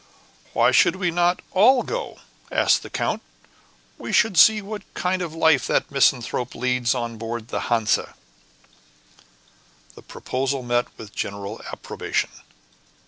[0.53, 2.17] "Why should we not all go?"
[2.51, 3.21] asked the count;
[3.99, 8.15] "we should see what kind of a life the misanthrope leads on board the Hansa."
[9.93, 12.31] The proposal met with general approbation.